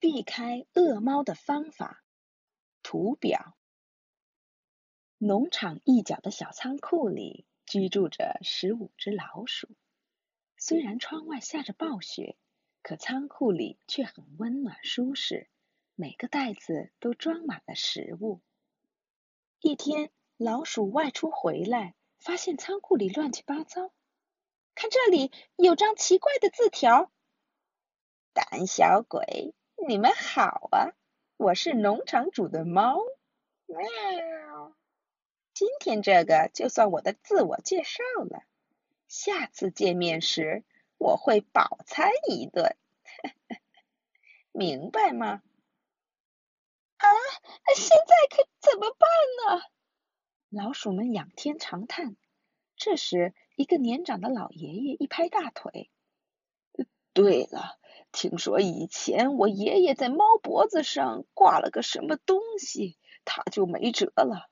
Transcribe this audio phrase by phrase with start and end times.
[0.00, 2.02] 避开恶猫的方法。
[2.82, 3.56] 图表：
[5.18, 9.68] 农场一角的小仓库里居住着十五只老鼠。
[10.56, 12.36] 虽然窗外下着暴雪，
[12.82, 15.48] 可仓库里却很温暖舒适。
[15.94, 18.40] 每个袋子都装满了食物。
[19.60, 23.92] 一天，老鼠外出回来，发现仓库里乱七八糟。
[24.76, 27.10] 看这里有张奇怪的字条
[28.32, 30.92] ：“胆小鬼，你们好啊！
[31.36, 32.98] 我是农场主的猫。
[33.66, 34.76] 喵，
[35.54, 38.42] 今天这个就算我的自我介绍了。
[39.06, 40.64] 下次见面时，
[40.98, 42.76] 我会饱餐一顿。
[44.50, 45.42] 明白吗？”
[46.98, 47.06] 啊，
[47.76, 49.08] 现在可怎么办
[49.58, 49.62] 呢？
[50.48, 52.16] 老鼠们仰天长叹。
[52.76, 55.90] 这时，一个年长的老爷爷一拍大腿
[57.14, 57.78] ：“对了，
[58.10, 64.48] 听说以前我爷爷在猫脖子上挂了个什么东西，他就没辙了。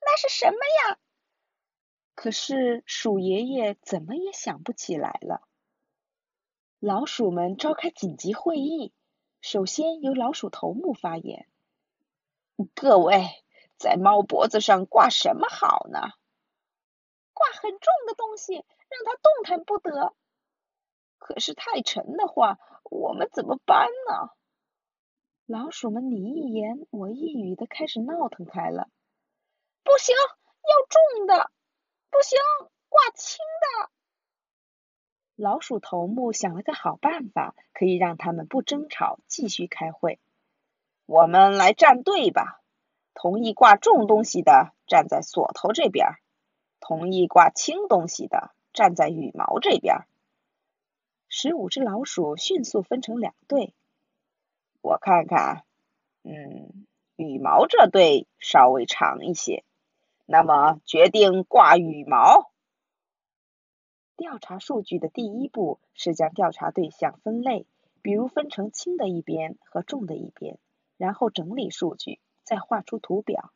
[0.00, 0.98] 那是什么呀？”
[2.14, 5.42] 可是鼠爷爷怎么也想不起来了。
[6.78, 8.92] 老鼠们召开紧急会议，
[9.40, 11.46] 首先由老鼠头目发言
[12.74, 13.26] ：“各位，
[13.76, 16.00] 在猫脖子上挂什么好呢？”
[17.34, 20.14] 挂很重的东西，让它动弹不得。
[21.18, 24.30] 可是太沉的话，我们怎么搬呢？
[25.46, 28.88] 老鼠们你一言我一语的开始闹腾开了。
[29.84, 31.50] 不行，要重的。
[32.10, 32.38] 不行，
[32.88, 33.90] 挂轻的。
[35.36, 40.18] 老鼠头目想了个好办法，可以让他们不争吵，继续开会。
[41.06, 42.60] 我们来站队吧。
[43.14, 46.06] 同意挂重东西的站在锁头这边。
[46.80, 50.06] 同意挂轻东西的站在羽毛这边。
[51.38, 53.74] 十五只老鼠迅速分成两队。
[54.80, 55.66] 我看看，
[56.22, 59.62] 嗯，羽毛这队稍微长一些，
[60.24, 62.50] 那么决定挂羽毛。
[64.16, 67.66] 调查数据的第一步是将调查对象分类，
[68.00, 70.58] 比如分成轻的一边和重的一边，
[70.96, 73.52] 然后整理数据，再画出图表。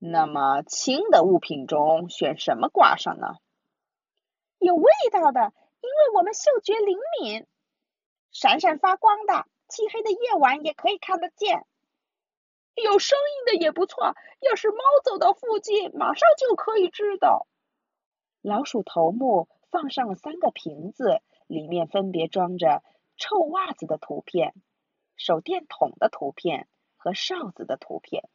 [0.00, 3.36] 那么轻的物品中选什么挂上呢？
[4.58, 5.52] 有味道的，
[5.84, 7.44] 因为我们嗅觉灵敏；
[8.32, 11.58] 闪闪发光的，漆黑的夜晚也可以看得见；
[12.74, 17.46] 有声音的也不错，要是猫走到附近，马上就可以知道。
[18.40, 22.82] 老鼠头目放上了三个瓶子，里面分别装着
[23.18, 24.54] 臭袜子的图片、
[25.16, 28.28] 手电筒的图片和哨子的图片。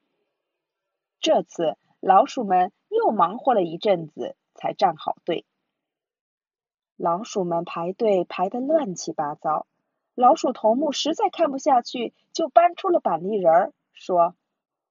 [1.20, 5.46] 这次老鼠们又忙活了一阵子，才站好队。
[7.00, 9.66] 老鼠们排队排得乱七八糟，
[10.16, 14.36] 老鼠头目实在看不下去，就搬出了板栗仁儿，说：“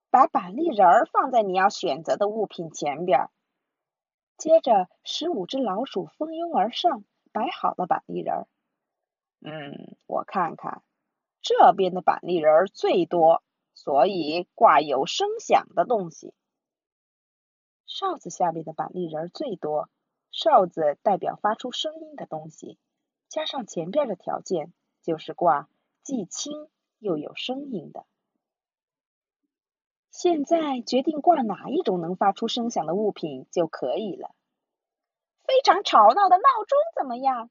[0.09, 3.29] 把板栗仁儿放在你要选择的物品前边。”
[4.39, 8.47] 接着，十五只老鼠蜂拥而上，摆好了板栗仁儿。
[9.43, 10.83] 嗯，我看看，
[11.43, 13.43] 这边的板栗仁儿最多。
[13.75, 16.35] 所以挂有声响的东西。
[17.87, 19.89] 哨子下面的板栗仁最多，
[20.41, 22.79] 哨子代表发出声音的东西，
[23.29, 24.73] 加上前边的条件，
[25.03, 25.69] 就是挂
[26.05, 26.69] 既轻
[27.01, 28.07] 又有声音的。
[30.13, 34.31] 现在决定挂哪一种能发出声响的物品就可以了。
[35.43, 37.51] 非常吵闹的闹钟怎么样？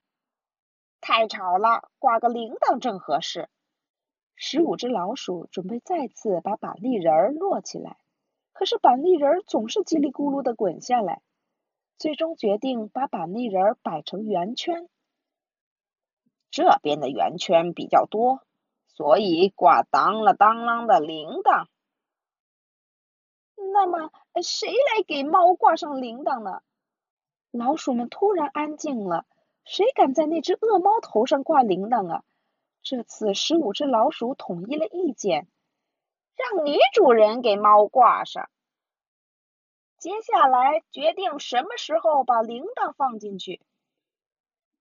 [1.02, 3.50] 太吵了，挂个铃铛正合适。
[4.38, 7.98] 十五只老鼠准备再次把板栗仁儿摞起来，
[8.54, 11.22] 可是板栗仁儿总是叽里咕噜的滚下来。
[11.98, 14.88] 最终决定把板栗仁摆成圆圈，
[16.52, 18.42] 这边的圆圈比较多，
[18.88, 21.68] 所以挂当啷当啷的铃铛。
[23.74, 24.12] 那么
[24.44, 26.62] 谁来给猫挂上铃铛呢？
[27.50, 29.26] 老鼠们突然安静了，
[29.66, 32.24] 谁敢在那只恶猫头上挂铃铛啊？
[32.84, 35.48] 这次十五只老鼠统一了意见，
[36.36, 38.50] 让女主人给猫挂上。
[39.98, 43.62] 接下来决定什么时候把铃铛放进去。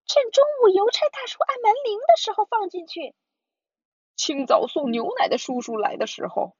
[0.05, 3.15] 趁中午邮差大叔按门铃的时候放进去。
[4.15, 6.55] 清早送牛奶的叔叔来的时候。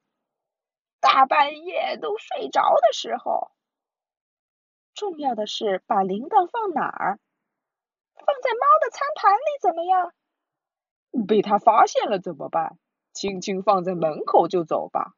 [0.99, 3.51] 大半夜都睡着的时候。
[4.95, 7.19] 重要的是把铃铛放哪儿？
[8.15, 10.13] 放在猫的餐盘里怎么样？
[11.27, 12.79] 被他发现了怎么办？
[13.13, 15.13] 轻轻放在门口就走吧。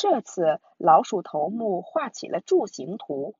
[0.00, 3.34] 这次老鼠头目画起了柱形图。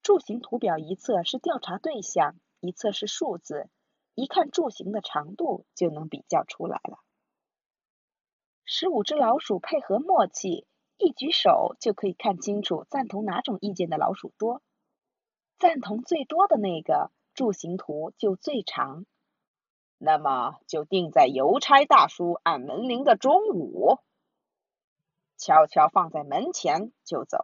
[0.00, 3.68] 柱形图表一侧是调查对象，一侧是数字，
[4.14, 7.00] 一看柱形的长度就能比较出来了。
[8.64, 10.68] 十五只老鼠配合默契，
[10.98, 14.62] 一举手就可以看清楚赞同哪种意见的老鼠多。
[15.58, 19.04] 赞同最多的那个柱形图就最长。
[19.98, 23.98] 那么就定在邮差大叔按门铃的中午，
[25.42, 27.36] 悄悄放在门前就走。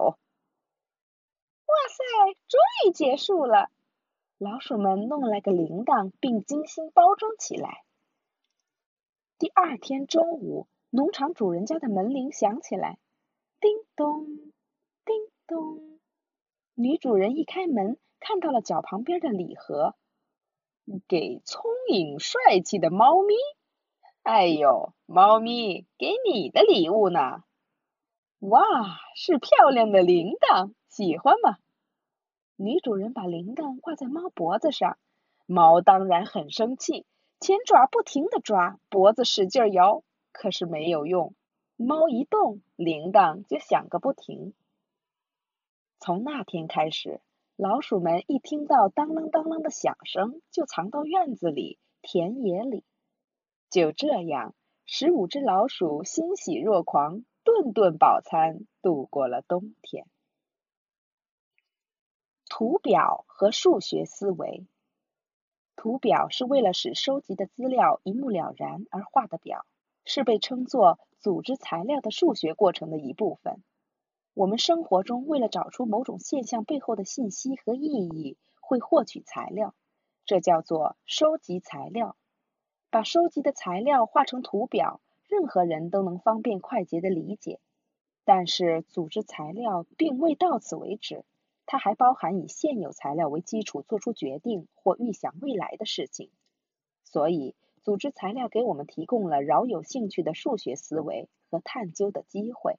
[1.67, 2.05] 哇塞，
[2.47, 3.71] 终于结束了！
[4.39, 7.83] 老鼠们弄来个铃铛，并精心包装起来。
[9.37, 13.01] 第二天中午，农场主人家的门铃响起来，
[13.59, 14.27] 叮咚，
[15.05, 15.17] 叮
[15.49, 15.99] 咚。
[16.75, 19.97] 女主人一开门，看到了脚旁边的礼盒，
[21.09, 23.35] 给聪颖帅气的猫咪。
[24.23, 27.43] 哎呦，猫咪，给你的礼物呢？
[28.41, 28.63] 哇，
[29.17, 31.59] 是漂亮的铃铛，喜欢吗？
[32.55, 34.97] 女主人把铃铛挂在猫脖子上，
[35.47, 37.05] 猫当然很生气，
[37.41, 41.35] 前爪不停的抓，脖子使劲摇，可是没有用。
[41.75, 44.55] 猫一动，铃铛就响个不停。
[45.99, 47.21] 从那天开始，
[47.57, 52.85] 老鼠们一听到当啷当啷的响声，就藏到院子里、田野里。
[53.69, 54.55] 就这样，
[54.87, 60.07] 十五只老鼠欣喜若狂，顿顿饱餐，度过了冬天。
[62.49, 64.67] 图表和数学思维。
[65.77, 69.65] 图表是为了使收集的资料一目了然而画的表，
[70.05, 73.63] 是被称作组织材料的数学过程的一部分。
[74.35, 79.75] 我们生活中为了找出某种现象背后的信息和意义，会获取材料，
[80.25, 82.17] 这叫做收集材料。
[82.91, 87.61] 把收集的材料画成图表，任何人都能方便快捷的理解。
[88.25, 91.25] 但是，组织材料并未到此为止。
[91.71, 96.31] 它还包含以现有材料为基础做出决定或预想未来的事情，
[97.05, 102.79] 所以组织材料给我们提供了饶有兴趣的数学思维和探究的机会。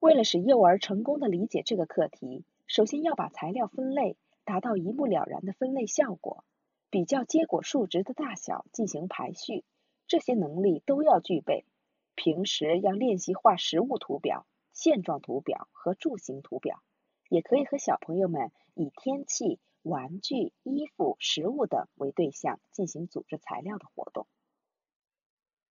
[0.00, 6.42] 为了使幼儿成功的理解这个课题，首先要把材料分类，达到一目了然的分类效果，
[6.90, 9.62] 比较结果数值的大小进行排序，
[10.10, 11.64] 这些能力都要具备。
[12.16, 16.82] 平时要练习画实物图表、线状图表和柱形图表。
[17.28, 24.26] 也可以和小朋友们以天气、玩具、衣服、食物等为对象进行组织材料的活动。